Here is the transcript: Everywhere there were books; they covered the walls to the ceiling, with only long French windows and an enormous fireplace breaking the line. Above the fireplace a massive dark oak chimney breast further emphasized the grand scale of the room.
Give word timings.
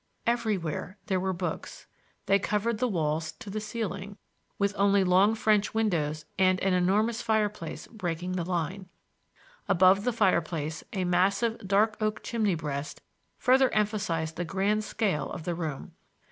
Everywhere 0.25 0.97
there 1.05 1.19
were 1.19 1.31
books; 1.31 1.85
they 2.25 2.39
covered 2.39 2.79
the 2.79 2.87
walls 2.87 3.33
to 3.33 3.51
the 3.51 3.59
ceiling, 3.59 4.17
with 4.57 4.73
only 4.75 5.03
long 5.03 5.35
French 5.35 5.75
windows 5.75 6.25
and 6.39 6.59
an 6.61 6.73
enormous 6.73 7.21
fireplace 7.21 7.85
breaking 7.85 8.31
the 8.31 8.43
line. 8.43 8.89
Above 9.67 10.03
the 10.03 10.11
fireplace 10.11 10.83
a 10.91 11.03
massive 11.03 11.59
dark 11.67 11.97
oak 12.01 12.23
chimney 12.23 12.55
breast 12.55 13.03
further 13.37 13.71
emphasized 13.75 14.37
the 14.37 14.43
grand 14.43 14.83
scale 14.83 15.29
of 15.29 15.43
the 15.43 15.53
room. 15.53 15.91